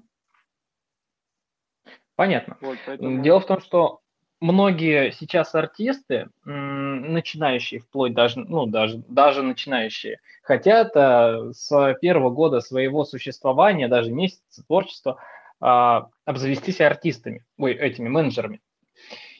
Понятно. 2.15 2.57
Вот, 2.61 2.77
поэтому... 2.85 3.21
Дело 3.21 3.39
в 3.39 3.45
том, 3.45 3.61
что 3.61 4.01
многие 4.41 5.11
сейчас 5.11 5.55
артисты, 5.55 6.29
начинающие, 6.43 7.79
вплоть 7.79 8.13
даже, 8.13 8.39
ну, 8.39 8.65
даже, 8.65 8.97
даже 9.07 9.43
начинающие, 9.43 10.19
хотят 10.41 10.95
а, 10.95 11.53
с 11.53 11.97
первого 12.01 12.29
года 12.29 12.59
своего 12.59 13.05
существования, 13.05 13.87
даже 13.87 14.11
месяца 14.11 14.65
творчества, 14.65 15.21
а, 15.61 16.09
обзавестись 16.25 16.81
артистами, 16.81 17.45
ой, 17.57 17.73
этими 17.73 18.09
менеджерами. 18.09 18.61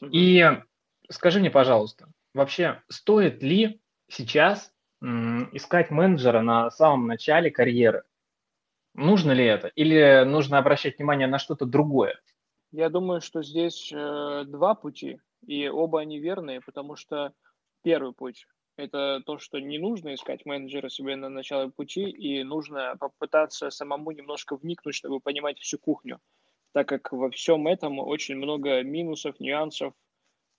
И 0.02 0.46
скажи 1.10 1.40
мне, 1.40 1.52
пожалуйста, 1.52 2.10
вообще 2.34 2.82
стоит 2.90 3.44
ли 3.44 3.82
сейчас 4.08 4.72
искать 5.02 5.92
менеджера 5.92 6.42
на 6.42 6.70
самом 6.72 7.08
начале 7.08 7.52
карьеры? 7.52 8.04
Нужно 8.96 9.32
ли 9.32 9.46
это? 9.46 9.68
Или 9.70 10.24
нужно 10.26 10.58
обращать 10.58 10.98
внимание 10.98 11.28
на 11.28 11.40
что-то 11.40 11.66
другое? 11.66 12.20
Я 12.72 12.90
думаю, 12.90 13.22
что 13.22 13.42
здесь 13.42 13.92
э, 13.92 14.44
два 14.46 14.76
пути, 14.76 15.20
и 15.46 15.68
оба 15.68 16.02
они 16.02 16.20
верные, 16.20 16.62
потому 16.62 16.96
что 16.96 17.34
первый 17.82 18.14
путь– 18.14 18.46
это 18.78 19.22
то, 19.26 19.40
что 19.40 19.60
не 19.60 19.80
нужно 19.80 20.14
искать 20.14 20.46
менеджера 20.46 20.90
себе 20.90 21.16
на 21.16 21.30
начало 21.30 21.70
пути, 21.70 22.04
и 22.10 22.44
нужно 22.44 22.96
попытаться 23.00 23.70
самому 23.72 24.12
немножко 24.12 24.56
вникнуть, 24.56 24.96
чтобы 24.96 25.20
понимать 25.20 25.60
всю 25.60 25.80
кухню, 25.80 26.20
так 26.74 26.88
как 26.88 27.12
во 27.12 27.32
всем 27.32 27.68
этом 27.68 28.00
очень 28.00 28.36
много 28.36 28.84
минусов, 28.84 29.40
нюансов, 29.40 29.94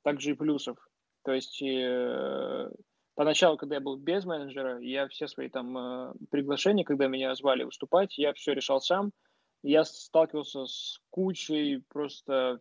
также 0.03 0.31
и 0.31 0.35
плюсов. 0.35 0.79
То 1.25 1.33
есть 1.33 1.63
э, 1.63 2.71
поначалу, 3.15 3.57
когда 3.57 3.77
я 3.77 3.81
был 3.81 3.97
без 3.97 4.25
менеджера, 4.25 4.79
я 4.81 5.09
все 5.09 5.29
свои 5.29 5.49
там 5.49 5.77
э, 5.77 6.13
приглашения, 6.31 6.85
когда 6.85 7.09
меня 7.09 7.35
звали 7.35 7.65
выступать, 7.65 8.19
я 8.19 8.33
все 8.33 8.53
решал 8.53 8.81
сам– 8.81 9.13
я 9.63 9.85
сталкивался 9.85 10.67
с 10.67 11.01
кучей 11.11 11.83
просто 11.89 12.61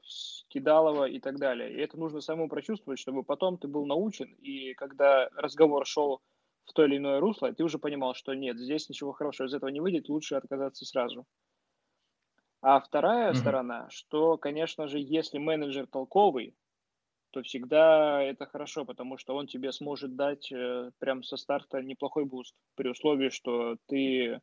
кидалова 0.50 1.06
и 1.06 1.20
так 1.20 1.38
далее. 1.40 1.74
И 1.74 1.80
это 1.80 1.98
нужно 1.98 2.22
самому 2.22 2.50
прочувствовать, 2.50 3.00
чтобы 3.00 3.24
потом 3.24 3.58
ты 3.58 3.68
был 3.68 3.86
научен, 3.86 4.34
и 4.34 4.74
когда 4.74 5.30
разговор 5.36 5.86
шел 5.86 6.22
в 6.66 6.74
то 6.74 6.86
или 6.86 6.98
иное 6.98 7.20
русло, 7.20 7.54
ты 7.54 7.64
уже 7.64 7.80
понимал, 7.80 8.14
что 8.14 8.34
нет, 8.34 8.60
здесь 8.60 8.90
ничего 8.90 9.14
хорошего 9.14 9.48
из 9.48 9.54
этого 9.54 9.70
не 9.70 9.80
выйдет, 9.80 10.10
лучше 10.10 10.36
отказаться 10.36 10.86
сразу. 10.86 11.26
А 12.62 12.82
вторая 12.82 13.32
mm-hmm. 13.32 13.36
сторона, 13.36 13.88
что, 13.90 14.38
конечно 14.38 14.88
же, 14.88 15.00
если 15.00 15.38
менеджер 15.38 15.88
толковый, 15.88 16.54
то 17.32 17.42
всегда 17.44 18.22
это 18.22 18.46
хорошо, 18.46 18.86
потому 18.86 19.18
что 19.18 19.36
он 19.36 19.48
тебе 19.48 19.72
сможет 19.72 20.16
дать 20.16 20.52
э, 20.52 20.92
прям 21.00 21.24
со 21.24 21.38
старта 21.38 21.82
неплохой 21.82 22.26
буст, 22.26 22.56
при 22.76 22.90
условии, 22.90 23.30
что 23.30 23.78
ты 23.88 24.40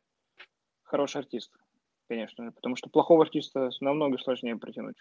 хороший 0.83 1.19
артист. 1.19 1.51
конечно 2.07 2.45
же, 2.45 2.51
потому 2.51 2.75
что 2.75 2.89
плохого 2.89 3.23
артиста 3.23 3.69
намного 3.81 4.17
сложнее 4.17 4.57
протянуть. 4.57 4.97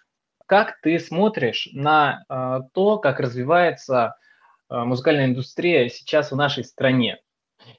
Как 0.47 0.81
ты 0.81 0.99
смотришь 0.99 1.69
на 1.73 2.25
э, 2.29 2.61
то, 2.73 2.99
как 2.99 3.21
развивается 3.21 4.17
э, 4.69 4.77
музыкальная 4.77 5.27
индустрия 5.27 5.89
сейчас 5.89 6.31
в 6.33 6.37
нашей 6.37 6.65
стране? 6.65 7.21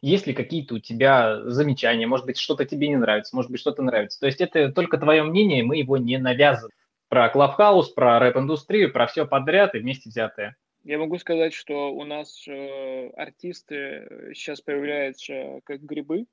Есть 0.02 0.28
ли 0.28 0.34
какие-то 0.34 0.76
у 0.76 0.80
тебя 0.80 1.42
замечания? 1.50 2.08
Может 2.08 2.26
быть, 2.26 2.38
что-то 2.38 2.66
тебе 2.66 2.90
не 2.90 2.98
нравится, 2.98 3.36
может 3.36 3.52
быть, 3.52 3.62
что-то 3.62 3.84
нравится. 3.84 4.20
То 4.20 4.26
есть 4.26 4.42
это 4.42 4.72
только 4.72 4.98
твое 4.98 5.24
мнение, 5.24 5.64
мы 5.64 5.78
его 5.78 5.98
не 5.98 6.18
навязываем. 6.18 6.76
Про 7.10 7.30
Клабхаус, 7.30 7.90
про 7.90 8.20
рэп-индустрию, 8.20 8.92
про 8.92 9.08
все 9.08 9.26
подряд 9.26 9.76
и 9.76 9.80
вместе 9.80 10.10
взятые. 10.10 10.56
Я 10.84 10.98
могу 11.00 11.18
сказать, 11.18 11.54
что 11.54 11.94
у 11.94 12.04
нас 12.06 12.48
э, 12.48 13.10
артисты 13.10 14.32
сейчас 14.34 14.62
появляются 14.62 15.60
как 15.64 15.82
грибы. 15.82 16.26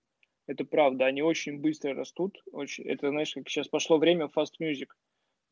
Это 0.46 0.64
правда, 0.64 1.06
они 1.06 1.22
очень 1.22 1.60
быстро 1.60 1.94
растут. 1.94 2.42
Очень, 2.52 2.84
это, 2.84 3.08
знаешь, 3.10 3.32
как 3.34 3.48
сейчас 3.48 3.68
пошло 3.68 3.98
время 3.98 4.26
fast 4.26 4.60
music. 4.60 4.88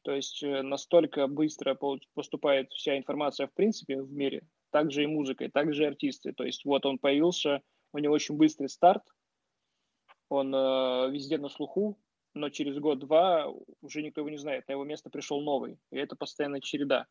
То 0.02 0.12
есть 0.12 0.42
э, 0.42 0.62
настолько 0.62 1.26
быстро 1.28 1.78
поступает 2.14 2.72
вся 2.72 2.98
информация 2.98 3.46
в 3.46 3.54
принципе 3.54 4.00
в 4.00 4.12
мире, 4.12 4.42
также 4.70 5.04
и 5.04 5.06
музыкой, 5.06 5.50
также 5.50 5.84
и 5.84 5.86
артисты. 5.86 6.32
То 6.32 6.44
есть 6.44 6.64
вот 6.64 6.84
он 6.84 6.98
появился, 6.98 7.62
у 7.92 7.98
него 7.98 8.14
очень 8.14 8.36
быстрый 8.36 8.68
старт, 8.68 9.02
он 10.28 10.54
э, 10.54 11.10
везде 11.10 11.38
на 11.38 11.48
слуху, 11.48 11.98
но 12.34 12.50
через 12.50 12.78
год-два 12.78 13.52
уже 13.80 14.02
никто 14.02 14.20
его 14.20 14.30
не 14.30 14.38
знает, 14.38 14.66
на 14.68 14.72
его 14.72 14.84
место 14.84 15.10
пришел 15.10 15.40
новый. 15.40 15.78
И 15.90 15.96
это 15.96 16.16
постоянная 16.16 16.60
череда. 16.60 17.06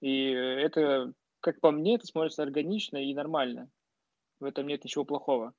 И 0.00 0.30
это, 0.30 1.12
как 1.40 1.60
по 1.60 1.70
мне, 1.70 1.94
это 1.96 2.06
смотрится 2.06 2.42
органично 2.42 2.96
и 2.96 3.14
нормально. 3.14 3.70
В 4.40 4.44
этом 4.44 4.66
нет 4.66 4.84
ничего 4.84 5.04
плохого. 5.04 5.54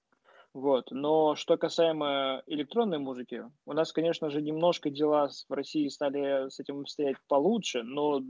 Вот. 0.54 0.92
Но 0.92 1.36
что 1.36 1.58
касаемо 1.58 2.44
электронной 2.46 3.00
музыки, 3.00 3.44
у 3.66 3.74
нас, 3.74 3.92
конечно 3.92 4.30
же, 4.30 4.42
немножко 4.42 4.90
дела 4.90 5.30
в 5.50 5.54
России 5.54 5.88
стали 5.88 6.50
с 6.50 6.60
этим 6.60 6.86
стоять 6.86 7.18
получше, 7.28 7.82
но 7.84 8.22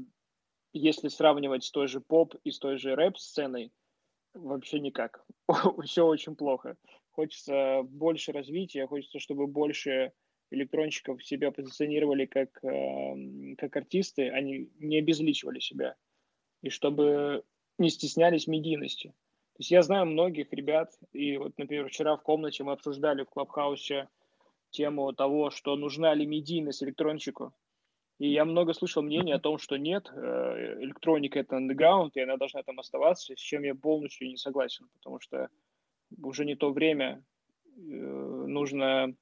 если 0.71 1.09
сравнивать 1.09 1.65
с 1.65 1.71
той 1.71 1.87
же 1.87 1.99
поп 1.99 2.35
и 2.43 2.51
с 2.51 2.59
той 2.59 2.77
же 2.77 2.95
рэп-сценой, 2.95 3.71
вообще 4.33 4.79
никак. 4.79 5.23
Все 5.83 6.05
очень 6.05 6.35
плохо. 6.35 6.77
Хочется 7.11 7.83
больше 7.83 8.31
развития, 8.31 8.87
хочется, 8.87 9.19
чтобы 9.19 9.47
больше 9.47 10.13
электронщиков 10.51 11.23
себя 11.23 11.51
позиционировали 11.51 12.25
как, 12.25 12.63
э, 12.63 13.55
как 13.57 13.75
артисты, 13.75 14.29
они 14.29 14.69
не 14.79 14.99
обезличивали 14.99 15.59
себя. 15.59 15.95
И 16.61 16.69
чтобы 16.69 17.43
не 17.77 17.89
стеснялись 17.89 18.47
медийности. 18.47 19.09
То 19.09 19.59
есть 19.59 19.71
я 19.71 19.81
знаю 19.83 20.05
многих 20.05 20.51
ребят, 20.53 20.91
и 21.11 21.37
вот, 21.37 21.57
например, 21.57 21.87
вчера 21.87 22.15
в 22.15 22.23
комнате 22.23 22.63
мы 22.63 22.71
обсуждали 22.71 23.23
в 23.23 23.29
Клабхаусе 23.29 24.09
тему 24.71 25.13
того, 25.13 25.51
что 25.51 25.75
нужна 25.75 26.13
ли 26.13 26.25
медийность 26.25 26.83
электронщику. 26.83 27.53
И 28.19 28.31
я 28.31 28.45
много 28.45 28.73
слышал 28.73 29.03
мнений 29.03 29.33
о 29.33 29.39
том, 29.39 29.57
что 29.57 29.77
нет, 29.77 30.11
э, 30.15 30.77
электроника 30.81 31.39
это 31.39 31.57
underground, 31.57 32.11
и 32.15 32.21
она 32.21 32.37
должна 32.37 32.63
там 32.63 32.79
оставаться, 32.79 33.35
с 33.35 33.39
чем 33.39 33.63
я 33.63 33.75
полностью 33.75 34.27
не 34.27 34.37
согласен, 34.37 34.87
потому 34.93 35.19
что 35.19 35.49
уже 36.21 36.45
не 36.45 36.55
то 36.55 36.71
время, 36.71 37.23
э, 37.75 37.79
нужно, 37.79 39.15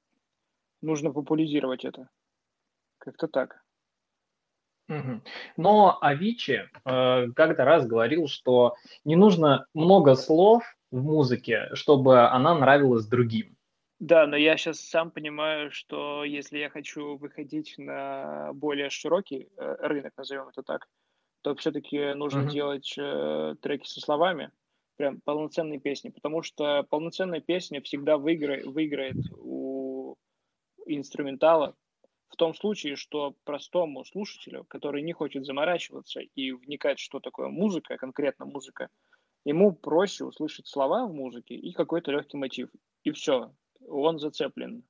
нужно 0.82 1.12
популяризировать 1.12 1.84
это. 1.84 2.08
Как-то 2.98 3.28
так. 3.28 3.62
Но 5.56 5.98
Авичи 6.00 6.68
э, 6.84 7.26
как-то 7.34 7.64
раз 7.64 7.86
говорил, 7.86 8.28
что 8.28 8.74
не 9.04 9.16
нужно 9.16 9.66
много 9.74 10.14
слов 10.14 10.64
в 10.90 11.02
музыке, 11.02 11.70
чтобы 11.72 12.26
она 12.28 12.54
нравилась 12.54 13.06
другим. 13.06 13.56
Да, 13.98 14.26
но 14.26 14.36
я 14.36 14.56
сейчас 14.56 14.80
сам 14.80 15.10
понимаю, 15.12 15.70
что 15.70 16.24
если 16.24 16.58
я 16.58 16.68
хочу 16.68 17.16
выходить 17.16 17.74
на 17.78 18.52
более 18.52 18.90
широкий 18.90 19.48
э, 19.56 19.76
рынок, 19.78 20.12
назовем 20.16 20.48
это 20.48 20.62
так, 20.62 20.88
то 21.42 21.54
все-таки 21.54 22.12
нужно 22.14 22.40
mm-hmm. 22.40 22.50
делать 22.50 22.94
э, 22.98 23.54
треки 23.62 23.86
со 23.86 24.00
словами, 24.00 24.50
прям 24.96 25.20
полноценные 25.20 25.78
песни, 25.78 26.10
потому 26.10 26.42
что 26.42 26.84
полноценная 26.90 27.40
песня 27.40 27.80
всегда 27.80 28.18
выиграет, 28.18 28.66
выиграет 28.66 29.16
у 29.38 29.61
инструментала, 30.96 31.76
в 32.28 32.36
том 32.36 32.54
случае, 32.54 32.96
что 32.96 33.36
простому 33.44 34.04
слушателю, 34.04 34.64
который 34.64 35.02
не 35.02 35.12
хочет 35.12 35.44
заморачиваться 35.44 36.20
и 36.20 36.52
вникать, 36.52 36.98
что 36.98 37.20
такое 37.20 37.48
музыка, 37.48 37.98
конкретно 37.98 38.46
музыка, 38.46 38.88
ему 39.44 39.72
проще 39.72 40.24
услышать 40.24 40.66
слова 40.66 41.06
в 41.06 41.12
музыке 41.12 41.54
и 41.54 41.72
какой-то 41.72 42.10
легкий 42.10 42.38
мотив. 42.38 42.70
И 43.04 43.10
все, 43.10 43.52
он 43.86 44.18
зацеплен. 44.18 44.82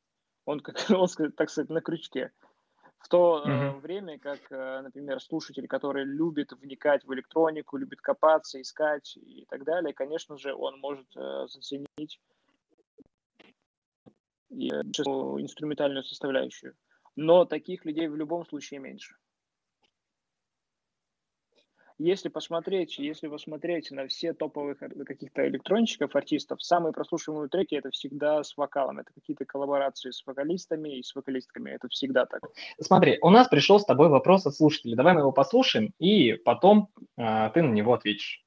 Он, 0.45 0.61
как, 0.61 0.77
он 0.91 1.09
так 1.37 1.51
сказать, 1.51 1.71
на 1.71 1.81
крючке. 1.81 2.31
В 2.99 3.09
то 3.09 3.43
mm-hmm. 3.45 3.81
время, 3.81 4.19
как, 4.21 4.41
э, 4.53 4.81
например, 4.83 5.21
слушатель, 5.21 5.67
который 5.67 6.05
любит 6.05 6.53
вникать 6.53 7.05
в 7.05 7.13
электронику, 7.13 7.77
любит 7.77 8.01
копаться, 8.01 8.61
искать 8.61 9.17
и 9.17 9.45
так 9.49 9.65
далее, 9.65 9.93
конечно 9.93 10.39
же, 10.39 10.55
он 10.55 10.79
может 10.79 11.09
э, 11.17 11.47
заценить 11.49 12.21
и 14.53 14.69
инструментальную 14.69 16.05
составляющую 16.05 16.75
но 17.17 17.45
таких 17.45 17.85
людей 17.85 18.09
в 18.09 18.17
любом 18.17 18.47
случае 18.47 18.81
меньше. 18.81 19.15
Если 21.99 22.31
посмотреть, 22.31 22.99
если 22.99 23.29
посмотреть 23.29 23.91
на 23.93 24.09
все 24.09 24.33
топовых 24.33 24.79
каких-то 24.79 25.47
электронщиков, 25.47 26.17
артистов, 26.17 26.61
самые 26.61 26.93
прослушиваемые 26.93 27.49
треки 27.49 27.77
это 27.77 27.91
всегда 27.91 28.43
с 28.43 28.57
вокалом, 28.57 28.99
это 28.99 29.13
какие-то 29.15 29.45
коллаборации 29.45 30.11
с 30.11 30.27
вокалистами 30.27 30.99
и 30.99 31.03
с 31.03 31.15
вокалистками, 31.15 31.71
это 31.71 31.89
всегда 31.89 32.27
так. 32.27 32.41
Смотри, 32.81 33.19
у 33.23 33.31
нас 33.31 33.47
пришел 33.47 33.79
с 33.79 33.85
тобой 33.85 34.09
вопрос 34.09 34.47
от 34.47 34.57
слушателей, 34.57 34.97
давай 34.97 35.15
мы 35.15 35.21
его 35.21 35.33
послушаем 35.33 35.93
и 36.01 36.33
потом 36.33 36.89
э, 37.17 37.51
ты 37.55 37.63
на 37.63 37.73
него 37.73 37.95
ответишь. 37.95 38.42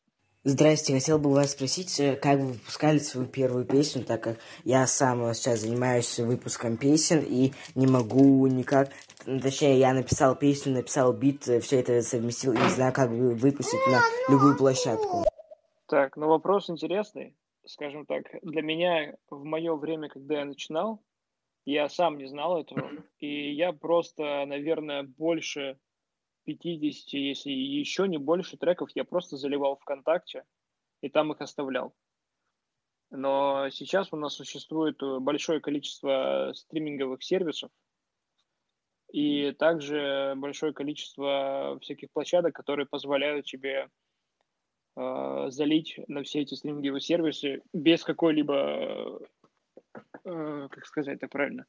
Здрасте, 0.47 0.93
хотел 0.93 1.17
бы 1.17 1.31
вас 1.31 1.53
спросить, 1.53 1.99
э, 1.99 2.15
как 2.15 2.37
вы 2.37 2.49
выпускали 2.49 2.99
свою 2.99 3.27
первую 3.27 3.65
песню, 3.65 4.05
так 4.05 4.21
как 4.21 4.37
я 4.63 4.85
сам 4.85 5.33
сейчас 5.33 5.61
занимаюсь 5.61 6.19
выпуском 6.19 6.77
песен 6.77 7.23
и 7.27 7.53
не 7.73 7.87
могу 7.87 8.45
никак, 8.45 8.91
точнее, 9.25 9.79
я 9.79 9.91
написал 9.91 10.35
песню, 10.35 10.73
написал 10.73 11.13
бит, 11.13 11.47
э, 11.47 11.61
все 11.61 11.79
это 11.79 11.99
совместил 12.03 12.53
и 12.53 12.57
не 12.57 12.69
знаю, 12.69 12.93
как 12.93 13.09
выпустить 13.09 13.87
на 13.87 14.01
любую 14.31 14.55
площадку. 14.55 15.23
Так, 15.87 16.15
ну 16.15 16.27
вопрос 16.27 16.69
интересный. 16.69 17.35
Скажем 17.65 18.05
так, 18.05 18.25
для 18.43 18.61
меня 18.61 19.15
в 19.31 19.43
мое 19.45 19.75
время, 19.75 20.09
когда 20.09 20.41
я 20.41 20.45
начинал, 20.45 21.01
я 21.65 21.89
сам 21.89 22.19
не 22.19 22.27
знал 22.27 22.61
этого, 22.61 22.91
и 23.17 23.51
я 23.51 23.73
просто, 23.73 24.45
наверное, 24.45 25.01
больше 25.01 25.79
50, 26.45 27.13
если 27.13 27.51
еще 27.51 28.07
не 28.07 28.17
больше 28.17 28.57
треков 28.57 28.89
я 28.95 29.03
просто 29.03 29.37
заливал 29.37 29.77
ВКонтакте 29.77 30.43
и 31.01 31.09
там 31.09 31.31
их 31.31 31.41
оставлял. 31.41 31.93
Но 33.11 33.69
сейчас 33.69 34.11
у 34.11 34.17
нас 34.17 34.33
существует 34.33 35.01
э, 35.01 35.19
большое 35.19 35.59
количество 35.59 36.51
стриминговых 36.53 37.23
сервисов 37.23 37.71
и 39.11 39.51
также 39.53 40.33
большое 40.35 40.73
количество 40.73 41.77
всяких 41.81 42.11
площадок, 42.11 42.55
которые 42.55 42.87
позволяют 42.87 43.45
тебе 43.45 43.89
э, 44.97 45.45
залить 45.49 45.99
на 46.07 46.23
все 46.23 46.41
эти 46.41 46.55
стриминговые 46.55 47.01
сервисы 47.01 47.61
без 47.73 48.03
какой-либо, 48.03 49.21
э, 50.25 50.67
как 50.69 50.85
сказать 50.85 51.17
это 51.17 51.27
правильно, 51.27 51.65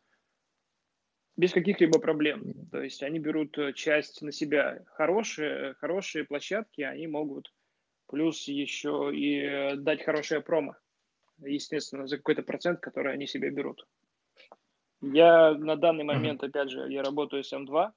без 1.37 1.53
каких-либо 1.53 1.99
проблем. 1.99 2.69
То 2.71 2.83
есть 2.83 3.03
они 3.03 3.19
берут 3.19 3.57
э, 3.59 3.73
часть 3.73 4.23
на 4.23 4.33
себя. 4.33 4.83
Хорошие, 4.87 5.75
хорошие 5.75 6.25
площадки, 6.25 6.81
они 6.81 7.07
могут 7.07 7.53
плюс 8.07 8.49
еще 8.49 9.11
и 9.15 9.41
э, 9.41 9.77
дать 9.77 10.03
хорошее 10.03 10.41
промо. 10.41 10.77
Естественно, 11.39 12.07
за 12.07 12.17
какой-то 12.17 12.43
процент, 12.43 12.81
который 12.81 13.13
они 13.13 13.27
себе 13.27 13.51
берут. 13.51 13.87
Я 15.03 15.53
на 15.53 15.77
данный 15.77 16.05
момент, 16.05 16.43
опять 16.43 16.71
же, 16.71 16.91
я 16.91 17.03
работаю 17.03 17.45
с 17.45 17.53
М2. 17.53 17.93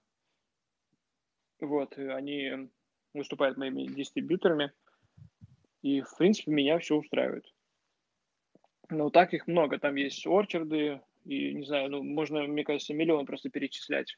Вот, 1.62 1.98
они 1.98 2.70
выступают 3.14 3.58
моими 3.58 3.86
дистрибьюторами. 3.86 4.74
И, 5.82 6.02
в 6.02 6.18
принципе, 6.18 6.52
меня 6.52 6.78
все 6.80 6.98
устраивает. 6.98 7.46
Но 8.90 9.10
так 9.10 9.34
их 9.34 9.48
много. 9.48 9.80
Там 9.80 9.96
есть 9.96 10.28
орчарды, 10.28 11.02
и, 11.26 11.54
не 11.54 11.66
знаю, 11.66 11.90
ну, 11.90 12.04
можно, 12.04 12.44
мне 12.44 12.64
кажется, 12.64 12.94
миллион 12.94 13.26
просто 13.26 13.50
перечислять. 13.50 14.18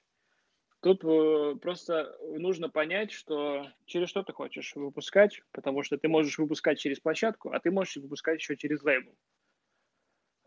Тут 0.82 1.04
э, 1.04 1.56
просто 1.62 2.18
нужно 2.38 2.70
понять, 2.70 3.12
что 3.12 3.68
через 3.86 4.10
что 4.10 4.24
ты 4.24 4.34
хочешь 4.34 4.74
выпускать, 4.76 5.42
потому 5.52 5.84
что 5.84 5.98
ты 5.98 6.08
можешь 6.08 6.40
выпускать 6.40 6.80
через 6.80 7.00
площадку, 7.00 7.52
а 7.52 7.60
ты 7.60 7.70
можешь 7.70 7.98
выпускать 7.98 8.40
еще 8.40 8.58
через 8.58 8.82
лейбл. 8.82 9.16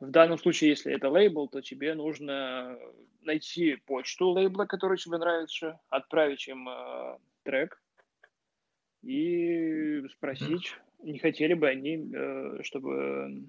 В 0.01 0.11
данном 0.11 0.39
случае, 0.39 0.71
если 0.71 0.93
это 0.93 1.09
лейбл, 1.09 1.49
то 1.49 1.61
тебе 1.61 1.95
нужно 1.95 2.77
найти 3.21 3.77
почту 3.87 4.31
лейбла, 4.31 4.65
который 4.65 4.99
тебе 4.99 5.19
нравится, 5.19 5.81
отправить 5.89 6.49
им 6.49 6.69
э, 6.69 7.19
трек 7.45 7.81
и 9.03 10.03
спросить, 10.09 10.75
не 10.99 11.19
хотели 11.19 11.55
бы 11.55 11.69
они, 11.69 12.11
э, 12.13 12.63
чтобы 12.63 13.45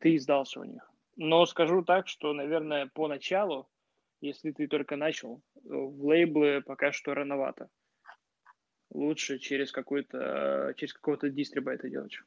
ты 0.00 0.16
издался 0.16 0.60
у 0.60 0.64
них. 0.64 0.90
Но 1.16 1.46
скажу 1.46 1.84
так, 1.84 2.08
что, 2.08 2.32
наверное, 2.32 2.90
поначалу 2.92 3.68
если 4.24 4.52
ты 4.52 4.66
только 4.66 4.96
начал, 4.96 5.42
в 5.64 6.06
лейблы 6.06 6.62
пока 6.62 6.92
что 6.92 7.14
рановато. 7.14 7.68
Лучше 8.90 9.38
через 9.38 9.70
какой-то 9.70 10.72
через 10.76 10.94
какого-то 10.94 11.28
дистриба 11.28 11.72
это 11.72 11.90
делать. 11.90 12.18